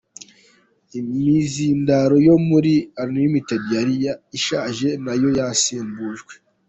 Imizindaro 0.99 2.15
yo 2.27 2.35
muri 2.47 2.73
Unlimited 3.03 3.61
yari 3.75 3.93
ishaje 4.37 4.87
nayo 5.03 5.29
yasimbujwe. 5.39 6.33